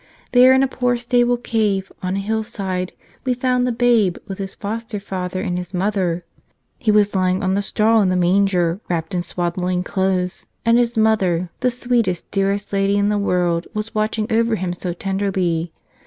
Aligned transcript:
There 0.31 0.51
in 0.51 0.63
a 0.63 0.67
poor 0.67 0.97
stable 0.97 1.37
cave 1.37 1.91
on 2.01 2.15
a 2.15 2.19
hillside 2.21 2.93
we 3.23 3.35
found 3.35 3.67
the 3.67 3.71
Babe 3.71 4.17
with 4.27 4.39
His 4.39 4.55
foster 4.55 4.99
father 4.99 5.41
and 5.41 5.59
His 5.59 5.75
Mother. 5.75 6.25
He 6.79 6.89
was 6.89 7.13
lying 7.13 7.43
on 7.43 7.53
the 7.53 7.61
straw 7.61 8.01
in 8.01 8.09
the 8.09 8.15
man¬ 8.15 8.45
ger, 8.47 8.79
wrapped 8.89 9.13
in 9.13 9.21
swaddling 9.21 9.83
clothes; 9.83 10.47
and 10.65 10.79
His 10.79 10.97
Mother, 10.97 11.51
the 11.59 11.69
sweetest, 11.69 12.31
dearest 12.31 12.73
Lady 12.73 12.97
in 12.97 13.09
the 13.09 13.19
world, 13.19 13.67
was 13.75 13.93
watching 13.93 14.25
over 14.33 14.55
Him 14.55 14.73
so 14.73 14.91
tenderly. 14.91 15.71